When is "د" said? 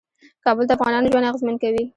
0.67-0.71